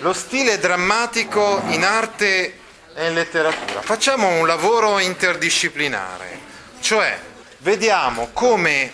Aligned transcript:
Lo 0.00 0.12
stile 0.12 0.60
drammatico 0.60 1.60
in 1.70 1.82
arte 1.82 2.54
e 2.94 3.08
in 3.08 3.14
letteratura. 3.14 3.82
Facciamo 3.82 4.28
un 4.38 4.46
lavoro 4.46 5.00
interdisciplinare, 5.00 6.38
cioè 6.78 7.18
vediamo 7.58 8.30
come 8.32 8.92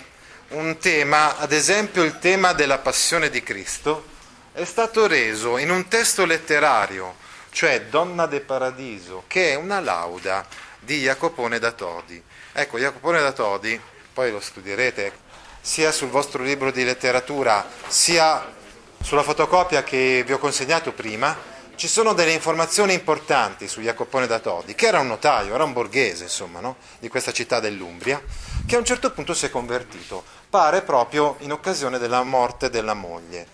un 0.48 0.78
tema, 0.78 1.36
ad 1.36 1.52
esempio 1.52 2.04
il 2.04 2.18
tema 2.18 2.54
della 2.54 2.78
passione 2.78 3.28
di 3.28 3.42
Cristo, 3.42 4.06
è 4.54 4.64
stato 4.64 5.06
reso 5.06 5.58
in 5.58 5.70
un 5.70 5.88
testo 5.88 6.24
letterario, 6.24 7.16
cioè 7.50 7.82
Donna 7.82 8.24
de 8.24 8.41
Paradiso, 8.41 9.24
che 9.27 9.50
è 9.50 9.56
una 9.56 9.80
lauda 9.80 10.46
di 10.80 11.02
Jacopone 11.02 11.58
da 11.58 11.72
Todi. 11.72 12.20
Ecco, 12.55 12.78
Jacopone 12.78 13.20
da 13.20 13.32
Todi, 13.32 13.78
poi 14.10 14.30
lo 14.30 14.41
studierete 14.41 15.12
sia 15.60 15.92
sul 15.92 16.08
vostro 16.08 16.42
libro 16.42 16.70
di 16.70 16.82
letteratura, 16.82 17.68
sia 17.88 18.62
sulla 19.04 19.22
fotocopia 19.22 19.84
che 19.84 20.22
vi 20.24 20.32
ho 20.32 20.38
consegnato 20.38 20.94
prima, 20.94 21.36
ci 21.74 21.88
sono 21.88 22.14
delle 22.14 22.32
informazioni 22.32 22.94
importanti 22.94 23.69
su 23.69 23.83
Jacopone 23.83 24.27
da 24.27 24.38
Todi, 24.38 24.74
che 24.74 24.86
era 24.86 25.00
un 25.00 25.08
notaio, 25.08 25.55
era 25.55 25.62
un 25.62 25.74
borghese, 25.74 26.22
insomma, 26.24 26.60
no? 26.60 26.77
di 27.00 27.08
questa 27.08 27.30
città 27.30 27.60
dell'Umbria, 27.60 28.22
che 28.64 28.77
a 28.77 28.78
un 28.78 28.84
certo 28.86 29.12
punto 29.12 29.34
si 29.34 29.44
è 29.44 29.50
convertito, 29.50 30.25
pare 30.48 30.80
proprio 30.80 31.36
in 31.41 31.52
occasione 31.52 31.98
della 31.98 32.22
morte 32.22 32.70
della 32.70 32.94
moglie. 32.94 33.47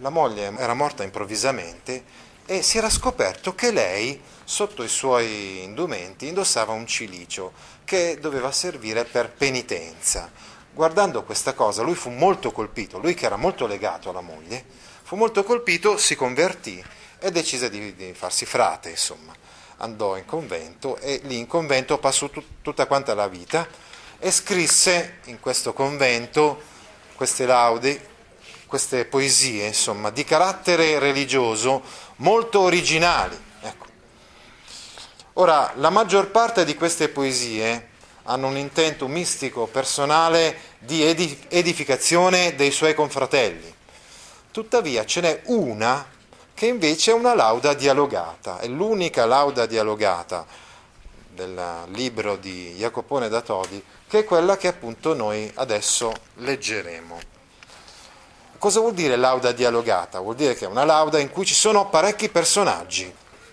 La 0.00 0.10
moglie 0.10 0.54
era 0.56 0.74
morta 0.74 1.02
improvvisamente 1.02 2.04
e 2.46 2.62
si 2.62 2.78
era 2.78 2.88
scoperto 2.88 3.56
che 3.56 3.72
lei, 3.72 4.22
sotto 4.44 4.84
i 4.84 4.88
suoi 4.88 5.64
indumenti, 5.64 6.28
indossava 6.28 6.74
un 6.74 6.86
cilicio 6.86 7.52
che 7.84 8.18
doveva 8.20 8.52
servire 8.52 9.04
per 9.04 9.30
penitenza. 9.30 10.30
Guardando 10.72 11.24
questa 11.24 11.54
cosa, 11.54 11.82
lui 11.82 11.96
fu 11.96 12.08
molto 12.08 12.52
colpito, 12.52 12.98
lui 12.98 13.14
che 13.14 13.26
era 13.26 13.36
molto 13.36 13.66
legato 13.66 14.08
alla 14.08 14.20
moglie, 14.20 14.90
Fu 15.12 15.18
molto 15.18 15.44
colpito, 15.44 15.98
si 15.98 16.16
convertì 16.16 16.82
e 17.18 17.30
decise 17.30 17.68
di, 17.68 17.94
di 17.94 18.14
farsi 18.14 18.46
frate, 18.46 18.88
insomma. 18.88 19.34
Andò 19.76 20.16
in 20.16 20.24
convento 20.24 20.96
e 20.96 21.20
lì 21.24 21.36
in 21.36 21.46
convento 21.46 21.98
passò 21.98 22.30
tut, 22.30 22.46
tutta 22.62 22.86
quanta 22.86 23.12
la 23.12 23.28
vita 23.28 23.68
e 24.18 24.30
scrisse 24.30 25.18
in 25.24 25.38
questo 25.38 25.74
convento 25.74 26.62
queste 27.14 27.44
laudi, 27.44 28.00
queste 28.66 29.04
poesie, 29.04 29.66
insomma, 29.66 30.08
di 30.08 30.24
carattere 30.24 30.98
religioso 30.98 31.82
molto 32.16 32.60
originali. 32.60 33.38
Ecco. 33.60 33.86
Ora, 35.34 35.74
la 35.76 35.90
maggior 35.90 36.30
parte 36.30 36.64
di 36.64 36.74
queste 36.74 37.10
poesie 37.10 37.90
hanno 38.22 38.46
un 38.46 38.56
intento 38.56 39.06
mistico, 39.08 39.66
personale, 39.66 40.58
di 40.78 41.04
edificazione 41.04 42.54
dei 42.54 42.70
suoi 42.70 42.94
confratelli. 42.94 43.80
Tuttavia 44.52 45.06
ce 45.06 45.22
n'è 45.22 45.40
una 45.46 46.06
che 46.52 46.66
invece 46.66 47.12
è 47.12 47.14
una 47.14 47.34
lauda 47.34 47.72
dialogata, 47.72 48.58
è 48.58 48.66
l'unica 48.66 49.24
lauda 49.24 49.64
dialogata 49.64 50.44
del 51.30 51.58
libro 51.86 52.36
di 52.36 52.74
Jacopone 52.76 53.30
da 53.30 53.40
Todi, 53.40 53.82
che 54.06 54.18
è 54.18 54.24
quella 54.24 54.58
che 54.58 54.68
appunto 54.68 55.14
noi 55.14 55.50
adesso 55.54 56.12
leggeremo. 56.34 57.18
Cosa 58.58 58.80
vuol 58.80 58.92
dire 58.92 59.16
lauda 59.16 59.52
dialogata? 59.52 60.20
Vuol 60.20 60.34
dire 60.34 60.54
che 60.54 60.66
è 60.66 60.68
una 60.68 60.84
lauda 60.84 61.18
in 61.18 61.30
cui 61.30 61.46
ci 61.46 61.54
sono 61.54 61.88
parecchi 61.88 62.28
personaggi, 62.28 63.10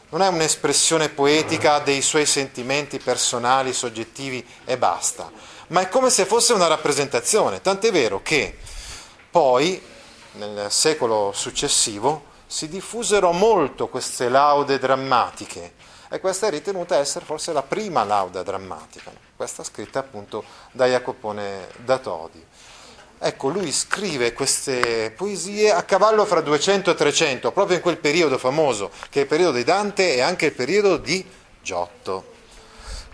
non 0.10 0.22
è 0.22 0.28
un'espressione 0.28 1.08
poetica 1.08 1.80
dei 1.80 2.02
suoi 2.02 2.26
sentimenti 2.26 3.00
personali, 3.00 3.72
soggettivi 3.72 4.46
e 4.66 4.78
basta, 4.78 5.31
ma 5.68 5.80
è 5.80 5.88
come 5.88 6.10
se 6.10 6.26
fosse 6.26 6.52
una 6.52 6.68
rappresentazione, 6.68 7.62
tant'è 7.62 7.90
vero 7.90 8.22
che 8.22 8.58
poi 9.31 9.81
nel 10.40 10.72
secolo 10.72 11.32
successivo 11.34 12.28
si 12.48 12.70
diffusero 12.70 13.32
molto 13.32 13.90
queste 13.90 14.30
laude 14.30 14.80
drammatiche 14.80 15.74
e 16.10 16.20
questa 16.20 16.48
è 16.48 16.50
ritenuta 16.50 16.98
essere 16.98 17.26
forse 17.26 17.54
la 17.54 17.62
prima 17.62 18.04
lauda 18.04 18.42
drammatica, 18.42 19.12
questa 19.36 19.64
scritta 19.64 20.00
appunto 20.00 20.44
da 20.72 20.88
Jacopone 20.88 21.68
da 21.84 22.00
Todi. 22.00 22.44
Ecco, 23.22 23.50
lui 23.50 23.72
scrive 23.72 24.32
queste 24.32 25.12
poesie 25.16 25.72
a 25.72 25.84
cavallo 25.84 26.26
fra 26.26 26.40
200 26.40 26.92
e 26.92 26.96
300, 26.96 27.52
proprio 27.52 27.76
in 27.76 27.84
quel 27.84 27.98
periodo 27.98 28.38
famoso, 28.38 28.92
che 29.10 29.20
è 29.20 29.22
il 29.24 29.28
periodo 29.28 29.58
di 29.58 29.66
Dante 29.66 30.16
e 30.16 30.22
anche 30.22 30.48
il 30.48 30.54
periodo 30.54 30.96
di 30.98 31.24
Giotto. 31.62 32.38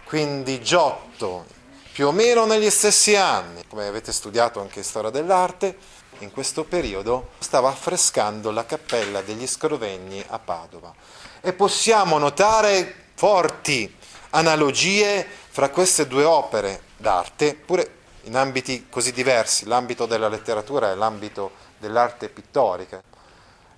Quindi 0.06 0.62
Giotto, 0.62 1.46
più 1.91 2.08
o 2.08 2.12
meno 2.12 2.46
negli 2.46 2.69
stessi 2.69 3.16
anni, 3.16 3.64
come 3.68 3.88
avete 3.88 4.14
studiato 4.14 4.62
anche 4.62 4.80
in 4.80 4.85
storia 4.85 5.09
dell'arte, 5.09 5.75
in 6.20 6.31
questo 6.31 6.64
periodo 6.64 7.30
stava 7.40 7.70
affrescando 7.70 8.52
la 8.52 8.66
cappella 8.66 9.22
degli 9.22 9.48
Scrovegni 9.48 10.24
a 10.28 10.40
Padova. 10.40 10.94
E 11.42 11.53
possiamo 11.53 12.18
notare 12.18 13.09
forti 13.16 13.94
analogie 14.31 15.26
fra 15.50 15.70
queste 15.70 16.08
due 16.08 16.24
opere 16.24 16.81
d'arte, 16.98 17.56
pure 17.56 17.92
in 18.24 18.36
ambiti 18.36 18.88
così 18.90 19.12
diversi, 19.12 19.66
l'ambito 19.66 20.06
della 20.06 20.28
letteratura 20.28 20.92
e 20.92 20.96
l'ambito 20.96 21.52
dell'arte 21.78 22.30
pittorica. 22.30 23.02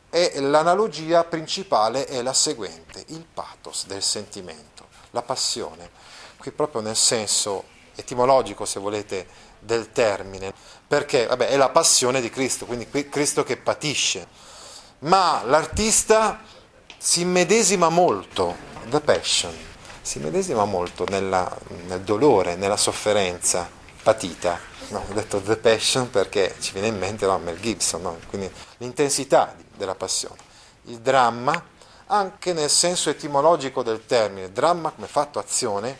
E 0.10 0.40
l'analogia 0.40 1.24
principale 1.26 2.06
è 2.06 2.22
la 2.22 2.34
seguente, 2.34 3.04
il 3.08 3.26
pathos 3.32 3.86
del 3.86 4.02
sentimento, 4.02 4.88
la 5.12 5.22
passione, 5.22 5.90
qui 6.38 6.52
proprio 6.52 6.82
nel 6.82 6.96
senso 6.96 7.76
etimologico, 7.96 8.66
se 8.66 8.80
volete, 8.80 9.28
del 9.60 9.92
termine, 9.92 10.54
perché 10.88 11.26
vabbè, 11.26 11.48
è 11.48 11.58
la 11.58 11.70
passione 11.70 12.22
di 12.22 12.30
Cristo, 12.30 12.66
quindi 12.66 12.88
Cristo 13.10 13.44
che 13.44 13.58
patisce, 13.58 14.28
ma 15.00 15.44
l'artista 15.44 16.40
si 16.98 17.22
immedesima 17.22 17.90
molto, 17.90 18.56
the 18.90 19.02
passion, 19.02 19.54
si 20.02 20.20
immedesima 20.20 20.64
molto 20.64 21.04
nella, 21.10 21.54
nel 21.88 22.02
dolore, 22.02 22.56
nella 22.56 22.78
sofferenza 22.78 23.70
patita. 24.02 24.58
No, 24.90 25.04
ho 25.10 25.14
detto 25.14 25.42
the 25.42 25.58
passion 25.58 26.10
perché 26.10 26.56
ci 26.60 26.72
viene 26.72 26.88
in 26.88 26.98
mente 26.98 27.26
no, 27.26 27.38
Mel 27.40 27.60
Gibson, 27.60 28.02
no? 28.02 28.18
quindi 28.30 28.50
l'intensità 28.78 29.54
della 29.76 29.96
passione. 29.96 30.38
Il 30.84 31.00
dramma, 31.00 31.62
anche 32.06 32.54
nel 32.54 32.70
senso 32.70 33.10
etimologico 33.10 33.84
del 33.84 34.06
termine, 34.06 34.54
dramma 34.54 34.92
come 34.92 35.08
fatto 35.08 35.40
azione, 35.40 35.98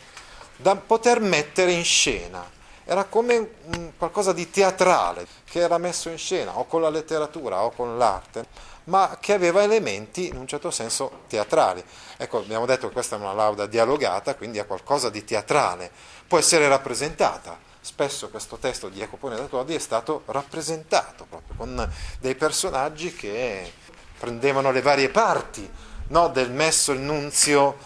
da 0.56 0.74
poter 0.74 1.20
mettere 1.20 1.72
in 1.72 1.84
scena 1.84 2.56
era 2.90 3.04
come 3.04 3.50
qualcosa 3.98 4.32
di 4.32 4.48
teatrale 4.48 5.26
che 5.44 5.60
era 5.60 5.76
messo 5.76 6.08
in 6.08 6.16
scena 6.16 6.56
o 6.56 6.64
con 6.64 6.80
la 6.80 6.88
letteratura 6.88 7.62
o 7.62 7.70
con 7.70 7.98
l'arte, 7.98 8.46
ma 8.84 9.18
che 9.20 9.34
aveva 9.34 9.62
elementi 9.62 10.28
in 10.28 10.38
un 10.38 10.46
certo 10.46 10.70
senso 10.70 11.24
teatrali. 11.28 11.84
Ecco, 12.16 12.38
abbiamo 12.38 12.64
detto 12.64 12.86
che 12.86 12.94
questa 12.94 13.16
è 13.16 13.18
una 13.18 13.34
lauda 13.34 13.66
dialogata, 13.66 14.34
quindi 14.36 14.58
ha 14.58 14.64
qualcosa 14.64 15.10
di 15.10 15.22
teatrale, 15.22 15.90
può 16.26 16.38
essere 16.38 16.66
rappresentata. 16.66 17.58
Spesso 17.78 18.30
questo 18.30 18.56
testo 18.56 18.88
di 18.88 19.00
Jacopone 19.00 19.36
da 19.36 19.44
Todi 19.44 19.74
è 19.74 19.78
stato 19.78 20.22
rappresentato 20.24 21.26
proprio 21.28 21.56
con 21.58 21.92
dei 22.20 22.36
personaggi 22.36 23.14
che 23.14 23.70
prendevano 24.18 24.70
le 24.70 24.80
varie 24.80 25.10
parti 25.10 25.70
no, 26.08 26.28
del 26.28 26.50
messo 26.50 26.92
il 26.92 27.00
nunzio. 27.00 27.76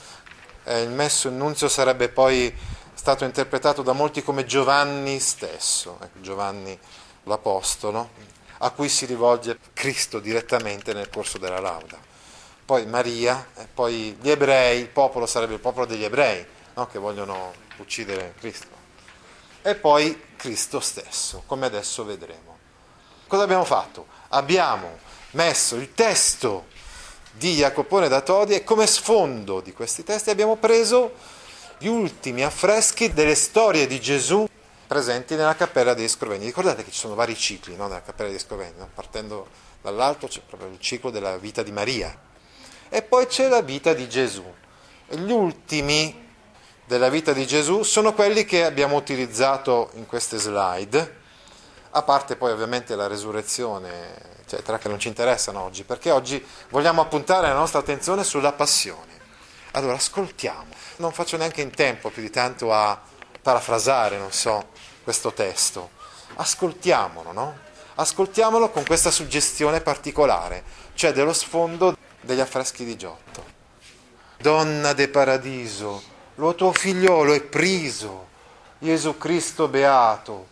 Eh, 0.62 0.82
il 0.82 0.90
messo 0.90 1.26
il 1.26 1.34
nunzio 1.34 1.68
sarebbe 1.68 2.08
poi 2.08 2.54
stato 3.02 3.24
interpretato 3.24 3.82
da 3.82 3.90
molti 3.90 4.22
come 4.22 4.44
Giovanni 4.44 5.18
stesso, 5.18 5.98
ecco, 6.00 6.20
Giovanni 6.20 6.78
l'Apostolo, 7.24 8.10
a 8.58 8.70
cui 8.70 8.88
si 8.88 9.06
rivolge 9.06 9.58
Cristo 9.72 10.20
direttamente 10.20 10.92
nel 10.92 11.10
corso 11.10 11.36
della 11.36 11.58
lauda. 11.58 11.98
Poi 12.64 12.86
Maria, 12.86 13.48
e 13.56 13.66
poi 13.66 14.16
gli 14.20 14.30
ebrei, 14.30 14.78
il 14.78 14.86
popolo 14.86 15.26
sarebbe 15.26 15.54
il 15.54 15.58
popolo 15.58 15.84
degli 15.84 16.04
ebrei, 16.04 16.46
no? 16.74 16.86
che 16.86 17.00
vogliono 17.00 17.52
uccidere 17.78 18.34
Cristo. 18.38 18.68
E 19.62 19.74
poi 19.74 20.22
Cristo 20.36 20.78
stesso, 20.78 21.42
come 21.46 21.66
adesso 21.66 22.04
vedremo. 22.04 22.56
Cosa 23.26 23.42
abbiamo 23.42 23.64
fatto? 23.64 24.06
Abbiamo 24.28 24.98
messo 25.32 25.74
il 25.74 25.92
testo 25.92 26.66
di 27.32 27.56
Jacopone 27.56 28.06
da 28.06 28.20
Todi 28.20 28.54
e 28.54 28.62
come 28.62 28.86
sfondo 28.86 29.60
di 29.60 29.72
questi 29.72 30.04
testi 30.04 30.30
abbiamo 30.30 30.54
preso 30.54 31.31
gli 31.82 31.88
ultimi 31.88 32.44
affreschi 32.44 33.12
delle 33.12 33.34
storie 33.34 33.88
di 33.88 34.00
Gesù 34.00 34.48
presenti 34.86 35.34
nella 35.34 35.56
cappella 35.56 35.94
dei 35.94 36.06
Scrovegni. 36.06 36.44
Ricordate 36.44 36.84
che 36.84 36.92
ci 36.92 36.98
sono 36.98 37.16
vari 37.16 37.34
cicli 37.34 37.74
no, 37.74 37.88
nella 37.88 38.02
cappella 38.02 38.30
dei 38.30 38.38
Scrovegni, 38.38 38.74
no? 38.78 38.88
partendo 38.94 39.48
dall'altro 39.82 40.28
c'è 40.28 40.42
proprio 40.46 40.68
il 40.68 40.78
ciclo 40.78 41.10
della 41.10 41.36
vita 41.38 41.64
di 41.64 41.72
Maria 41.72 42.16
e 42.88 43.02
poi 43.02 43.26
c'è 43.26 43.48
la 43.48 43.62
vita 43.62 43.94
di 43.94 44.08
Gesù. 44.08 44.44
E 45.08 45.16
gli 45.16 45.32
ultimi 45.32 46.30
della 46.84 47.08
vita 47.08 47.32
di 47.32 47.44
Gesù 47.48 47.82
sono 47.82 48.14
quelli 48.14 48.44
che 48.44 48.64
abbiamo 48.64 48.94
utilizzato 48.94 49.90
in 49.94 50.06
queste 50.06 50.38
slide, 50.38 51.16
a 51.90 52.02
parte 52.02 52.36
poi 52.36 52.52
ovviamente 52.52 52.94
la 52.94 53.08
resurrezione, 53.08 54.38
eccetera, 54.40 54.78
che 54.78 54.86
non 54.88 55.00
ci 55.00 55.08
interessano 55.08 55.62
oggi, 55.62 55.82
perché 55.82 56.12
oggi 56.12 56.44
vogliamo 56.68 57.00
appuntare 57.00 57.48
la 57.48 57.54
nostra 57.54 57.80
attenzione 57.80 58.22
sulla 58.22 58.52
passione. 58.52 59.11
Allora 59.74 59.94
ascoltiamo, 59.94 60.66
non 60.96 61.12
faccio 61.12 61.38
neanche 61.38 61.62
in 61.62 61.70
tempo 61.70 62.10
più 62.10 62.20
di 62.20 62.28
tanto 62.28 62.74
a 62.74 63.00
parafrasare, 63.40 64.18
non 64.18 64.30
so, 64.30 64.68
questo 65.02 65.32
testo. 65.32 65.90
Ascoltiamolo, 66.34 67.32
no? 67.32 67.56
Ascoltiamolo 67.94 68.68
con 68.68 68.84
questa 68.84 69.10
suggestione 69.10 69.80
particolare, 69.80 70.62
cioè 70.92 71.14
dello 71.14 71.32
sfondo 71.32 71.96
degli 72.20 72.40
affreschi 72.40 72.84
di 72.84 72.98
Giotto. 72.98 73.44
Donna 74.38 74.92
de 74.92 75.08
paradiso, 75.08 76.02
lo 76.34 76.54
tuo 76.54 76.72
figliolo 76.72 77.32
è 77.32 77.40
priso, 77.40 78.28
Gesù 78.78 79.16
Cristo 79.16 79.68
beato. 79.68 80.48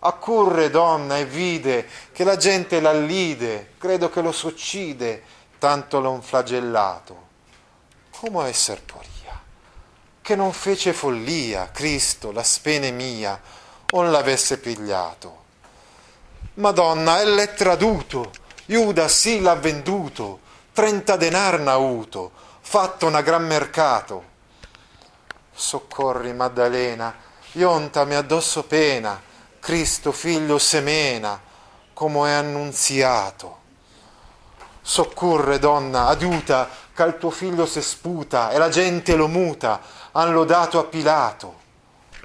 Accurre 0.00 0.68
donna 0.68 1.16
e 1.16 1.24
vide 1.24 1.88
che 2.12 2.24
la 2.24 2.36
gente 2.36 2.80
l'allide, 2.80 3.74
credo 3.78 4.10
che 4.10 4.20
lo 4.20 4.32
s'uccide, 4.32 5.22
tanto 5.58 6.00
l'ho 6.00 6.20
flagellato. 6.20 7.23
Come 8.20 8.48
esser 8.48 8.80
poria, 8.82 9.42
che 10.22 10.36
non 10.36 10.52
fece 10.52 10.92
follia, 10.92 11.70
Cristo, 11.72 12.30
la 12.30 12.44
spene 12.44 12.90
mia, 12.90 13.38
on 13.90 14.10
l'avesse 14.10 14.58
pigliato. 14.58 15.42
Madonna, 16.54 17.20
elle 17.20 17.42
è 17.42 17.54
traduto, 17.54 18.30
Iuda 18.66 19.08
sì 19.08 19.40
l'ha 19.40 19.56
venduto, 19.56 20.40
trenta 20.72 21.16
denar 21.16 21.58
n'ha 21.58 21.72
avuto, 21.72 22.30
fatto 22.60 23.06
una 23.06 23.20
gran 23.20 23.44
mercato. 23.44 24.32
Soccorri 25.52 26.32
Maddalena, 26.32 27.14
iontami 27.52 28.14
addosso 28.14 28.62
pena, 28.62 29.20
Cristo 29.58 30.12
figlio 30.12 30.58
semena, 30.58 31.38
come 31.92 32.30
è 32.30 32.32
annunziato. 32.32 33.63
Soccorre 34.86 35.58
donna, 35.58 36.08
aiuta, 36.08 36.68
che 36.94 37.02
al 37.02 37.16
tuo 37.16 37.30
figlio 37.30 37.64
se 37.64 37.80
sputa 37.80 38.50
e 38.50 38.58
la 38.58 38.68
gente 38.68 39.16
lo 39.16 39.28
muta, 39.28 39.80
han 40.12 40.34
lodato 40.34 40.78
a 40.78 40.84
Pilato. 40.84 41.62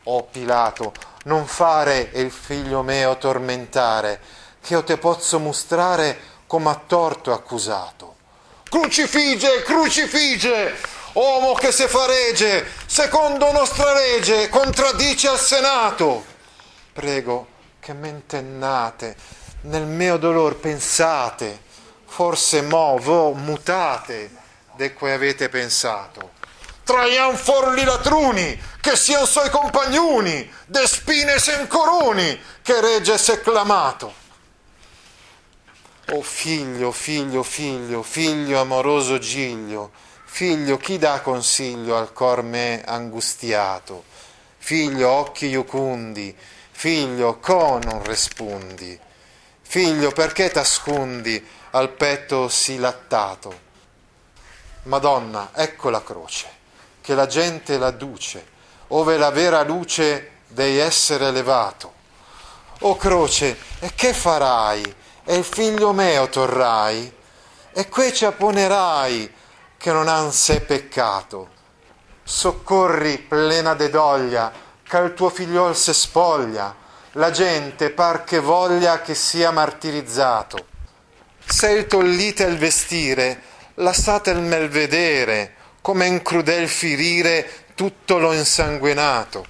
Oh 0.03 0.23
Pilato, 0.23 0.91
non 1.23 1.47
fare 1.47 2.09
il 2.15 2.29
figlio 2.29 2.81
mio 2.81 3.17
tormentare, 3.17 4.19
che 4.61 4.73
io 4.73 4.83
te 4.83 4.97
posso 4.97 5.39
mostrare 5.39 6.19
come 6.47 6.69
a 6.69 6.81
torto 6.85 7.31
accusato. 7.31 8.15
Crucifige, 8.69 9.63
crucifige, 9.63 10.75
uomo 11.13 11.53
che 11.53 11.71
se 11.71 11.87
faregge, 11.87 12.65
secondo 12.85 13.53
nostra 13.53 13.93
legge, 13.93 14.49
contraddice 14.49 15.29
al 15.29 15.39
Senato. 15.39 16.25
Prego 16.91 17.47
che 17.79 17.93
mentennate, 17.93 19.15
nel 19.61 19.85
mio 19.85 20.17
dolor 20.17 20.57
pensate, 20.57 21.67
forse 22.09 22.61
movo, 22.63 23.33
mutate, 23.33 24.29
de 24.75 24.93
cui 24.93 25.11
avete 25.11 25.47
pensato. 25.47 26.31
Traian 26.83 27.37
forli 27.37 27.83
latruni, 27.83 28.59
che 28.81 28.95
siano 28.95 29.25
suoi 29.25 29.49
compagnoni, 29.49 30.51
de 30.65 30.87
spine 30.87 31.37
sen 31.37 31.67
coroni, 31.67 32.37
che 32.63 32.81
regge 32.81 33.17
s'è 33.17 33.41
clamato. 33.41 34.13
Oh 36.11 36.23
figlio, 36.23 36.91
figlio, 36.91 37.43
figlio, 37.43 38.01
figlio 38.01 38.59
amoroso 38.59 39.19
Giglio, 39.19 39.91
figlio 40.25 40.77
chi 40.77 40.97
dà 40.97 41.21
consiglio 41.21 41.95
al 41.95 42.11
cor 42.11 42.41
me 42.41 42.81
angustiato, 42.83 44.03
figlio 44.57 45.09
occhi 45.09 45.45
iucundi, 45.45 46.35
figlio 46.71 47.37
co 47.37 47.79
non 47.83 48.03
respondi, 48.03 48.99
figlio 49.61 50.11
perché 50.11 50.49
t'ascondi 50.49 51.57
al 51.71 51.89
petto 51.89 52.47
sì 52.47 52.77
lattato. 52.77 53.67
Madonna, 54.83 55.49
ecco 55.53 55.89
la 55.89 56.03
croce 56.03 56.57
che 57.09 57.15
la 57.15 57.25
gente 57.25 57.79
la 57.79 57.89
duce, 57.89 58.45
ove 58.89 59.17
la 59.17 59.31
vera 59.31 59.63
luce 59.63 60.41
dei 60.47 60.77
essere 60.77 61.29
elevato. 61.29 61.93
O 62.81 62.95
croce, 62.97 63.57
e 63.79 63.95
che 63.95 64.13
farai? 64.13 64.95
E 65.23 65.35
il 65.35 65.43
figlio 65.43 65.91
meo 65.91 66.29
torrai? 66.29 67.11
E 67.73 67.89
que 67.89 68.13
ci 68.13 68.25
apponerai 68.25 69.33
che 69.75 69.91
non 69.91 70.07
han 70.07 70.31
sé 70.31 70.61
peccato? 70.61 71.49
Soccorri 72.23 73.17
plena 73.17 73.73
de 73.73 73.89
doglia, 73.89 74.51
che 74.83 74.97
il 74.99 75.15
tuo 75.15 75.29
figliol 75.29 75.75
se 75.75 75.93
spoglia, 75.93 76.75
la 77.13 77.31
gente 77.31 77.89
par 77.89 78.23
che 78.23 78.39
voglia 78.39 79.01
che 79.01 79.15
sia 79.15 79.49
martirizzato. 79.49 80.67
Se 81.51 81.71
il 81.71 81.87
tollite 81.87 82.43
il 82.43 82.57
vestire, 82.57 83.41
lasciate 83.75 84.29
il 84.29 84.39
mel 84.39 84.69
vedere, 84.69 85.55
come 85.81 86.05
in 86.05 86.21
crudel 86.21 86.69
firire 86.69 87.65
tutto 87.73 88.19
lo 88.19 88.33
insanguinato. 88.33 89.45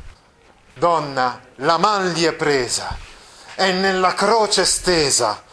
Donna, 0.73 1.41
la 1.55 1.77
man 1.77 2.13
gli 2.13 2.23
è 2.23 2.31
presa 2.31 2.97
e 3.53 3.73
nella 3.73 4.13
croce 4.13 4.63
stesa, 4.65 5.43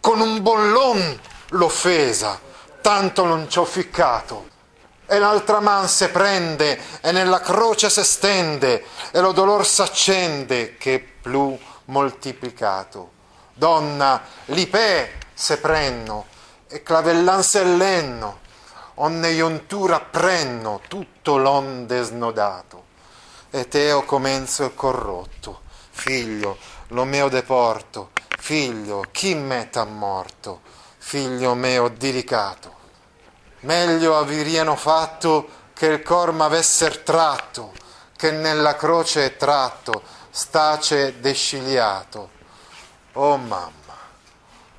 con 0.00 0.18
un 0.20 0.40
bollon 0.40 1.20
l'offesa, 1.50 2.40
tanto 2.80 3.26
non 3.26 3.48
ci 3.50 3.58
ho 3.58 3.64
ficcato. 3.66 4.48
E 5.06 5.18
l'altra 5.18 5.60
man 5.60 5.88
se 5.88 6.08
prende 6.08 6.80
e 7.02 7.12
nella 7.12 7.40
croce 7.40 7.90
se 7.90 8.02
stende 8.02 8.82
e 9.12 9.20
lo 9.20 9.32
dolor 9.32 9.66
s'accende 9.66 10.76
che 10.78 11.06
più 11.20 11.56
moltiplicato. 11.84 13.10
Donna, 13.52 14.22
l'ipè 14.46 15.20
se 15.42 15.58
prenno 15.58 16.26
e 16.68 16.84
clavellan 16.84 17.42
se 17.42 17.64
lenno 17.64 18.38
onne 18.94 19.30
iuntura 19.30 19.98
prenno 19.98 20.80
tutto 20.86 21.36
l'onde 21.36 22.04
snodato. 22.04 22.84
E 23.50 23.66
teo 23.66 24.04
comenzo 24.04 24.66
il 24.66 24.74
corrotto, 24.76 25.62
figlio, 25.90 26.58
lo 26.90 27.02
meo 27.02 27.28
deporto, 27.28 28.12
figlio, 28.38 29.04
chi 29.10 29.34
me 29.34 29.68
t'ha 29.68 29.84
morto, 29.84 30.60
figlio 30.98 31.54
meo 31.54 31.88
delicato. 31.88 32.76
Meglio 33.62 34.16
aviriano 34.16 34.76
fatto 34.76 35.48
che 35.72 35.86
il 35.86 36.02
cor 36.04 36.30
m'avesser 36.30 36.98
tratto, 36.98 37.72
che 38.16 38.30
nella 38.30 38.76
croce 38.76 39.24
è 39.24 39.36
tratto, 39.36 40.02
stace 40.30 41.18
descigliato. 41.18 42.30
Oh 43.14 43.36
mamma, 43.36 43.81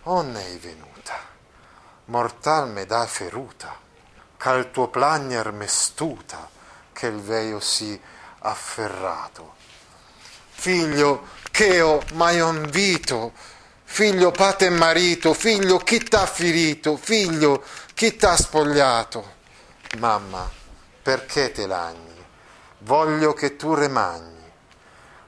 onne 0.03 0.53
è 0.53 0.57
venuta, 0.57 1.15
mortal 2.05 2.69
me 2.69 2.85
da 2.85 3.05
feruta 3.07 3.81
c'al 4.43 4.71
tuo 4.71 4.89
plagner 4.89 5.53
mestuta, 5.53 6.49
che 6.91 7.07
il 7.07 7.21
veio 7.21 7.61
si 7.61 7.97
afferrato. 8.39 9.55
Figlio, 10.49 11.27
che 11.49 11.79
ho 11.79 12.03
mai 12.15 12.39
invito, 12.39 13.31
figlio 13.85 14.31
pate 14.31 14.65
e 14.65 14.69
marito, 14.69 15.33
figlio 15.33 15.77
chi 15.77 15.99
t'ha 16.03 16.25
ferito, 16.25 16.97
figlio 16.97 17.63
chi 17.93 18.17
t'ha 18.17 18.35
spogliato. 18.35 19.35
Mamma, 19.99 20.51
perché 21.01 21.53
te 21.53 21.65
lagni? 21.65 22.25
Voglio 22.79 23.31
che 23.31 23.55
tu 23.55 23.73
remagni, 23.73 24.51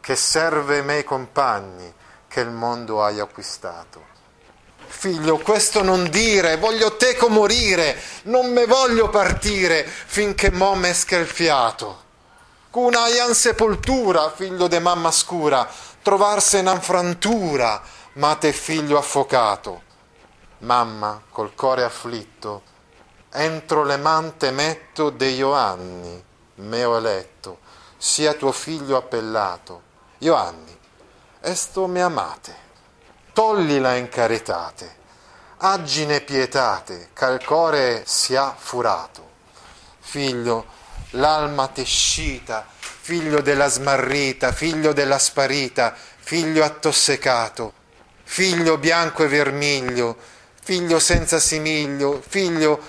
che 0.01 0.17
serve 0.17 0.81
me 0.81 1.05
compagni 1.05 1.93
che 2.27 2.41
il 2.41 2.51
mondo 2.51 3.01
hai 3.01 3.21
acquistato 3.21 4.14
figlio, 4.87 5.37
questo 5.37 5.83
non 5.83 6.09
dire, 6.09 6.57
voglio 6.57 6.97
teco 6.97 7.29
morire, 7.29 7.99
non 8.23 8.51
me 8.51 8.65
voglio 8.65 9.09
partire 9.09 9.83
finché 9.85 10.51
mo 10.51 10.75
mesca 10.75 11.17
il 11.17 11.27
fiato. 11.27 12.03
Ian 12.73 13.33
sepoltura, 13.33 14.31
figlio 14.31 14.67
de 14.67 14.79
mamma 14.79 15.11
scura, 15.11 15.67
trovarse 16.01 16.57
in 16.57 16.67
affrantura, 16.67 17.81
ma 18.13 18.35
te 18.35 18.51
figlio 18.51 18.97
affocato. 18.97 19.81
Mamma, 20.59 21.21
col 21.29 21.55
core 21.55 21.83
afflitto, 21.83 22.63
entro 23.31 23.83
le 23.83 23.97
mante 23.97 24.51
metto 24.51 25.09
de 25.09 25.27
Ioanni, 25.27 26.23
meo 26.55 26.97
eletto, 26.97 27.59
sia 27.97 28.33
tuo 28.33 28.51
figlio 28.51 28.97
appellato. 28.97 29.81
Ioanni, 30.19 30.77
esto 31.41 31.87
me 31.87 32.01
amate 32.01 32.64
tollila 33.35 33.95
in 33.95 34.07
caritate, 34.07 34.95
aggine 35.57 36.21
pietate, 36.21 37.09
cal 37.11 37.43
core 37.43 38.03
sia 38.05 38.55
furato. 38.57 39.27
Figlio, 39.99 40.65
l'alma 41.11 41.67
tescita, 41.67 42.65
figlio 42.79 43.41
della 43.41 43.67
smarrita, 43.67 44.53
figlio 44.53 44.93
della 44.93 45.19
sparita, 45.19 45.93
figlio 45.93 46.63
attossecato, 46.63 47.73
figlio 48.23 48.77
bianco 48.77 49.25
e 49.25 49.27
vermiglio, 49.27 50.15
figlio 50.63 50.97
senza 50.99 51.37
simiglio, 51.37 52.23
figlio 52.25 52.79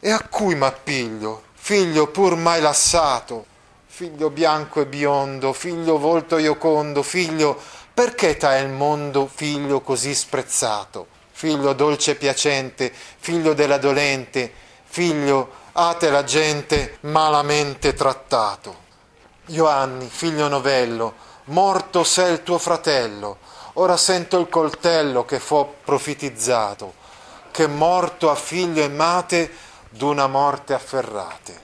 e 0.00 0.10
a 0.10 0.26
cui 0.28 0.56
m'appiglio, 0.56 1.44
figlio 1.54 2.08
pur 2.08 2.34
mai 2.34 2.60
lassato, 2.60 3.46
figlio 3.86 4.30
bianco 4.30 4.80
e 4.80 4.86
biondo, 4.86 5.52
figlio 5.52 5.98
volto 5.98 6.36
iocondo, 6.36 7.04
figlio 7.04 7.62
perché 7.98 8.36
t'ha 8.36 8.56
il 8.58 8.68
mondo 8.68 9.26
figlio 9.26 9.80
così 9.80 10.14
sprezzato, 10.14 11.08
figlio 11.32 11.72
dolce 11.72 12.12
e 12.12 12.14
piacente, 12.14 12.92
figlio 12.92 13.54
della 13.54 13.78
dolente, 13.78 14.52
figlio 14.84 15.50
a 15.72 15.94
te 15.94 16.08
la 16.08 16.22
gente 16.22 16.98
malamente 17.00 17.94
trattato. 17.94 18.76
Ioanni, 19.46 20.06
figlio 20.08 20.46
novello, 20.46 21.12
morto 21.46 22.04
sei 22.04 22.34
il 22.34 22.44
tuo 22.44 22.58
fratello, 22.58 23.38
ora 23.72 23.96
sento 23.96 24.38
il 24.38 24.48
coltello 24.48 25.24
che 25.24 25.40
fu 25.40 25.68
profetizzato, 25.82 26.94
che 27.50 27.66
morto 27.66 28.30
a 28.30 28.36
figlio 28.36 28.84
e 28.84 28.88
mate 28.88 29.50
d'una 29.90 30.28
morte 30.28 30.72
afferrate, 30.72 31.60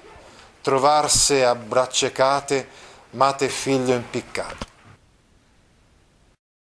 trovarse 0.62 1.45
a 1.45 1.55
braccia 1.55 2.11
cate, 2.11 2.69
mate 3.11 3.45
e 3.45 3.50
figlio 3.50 3.95
impiccato. 3.95 4.73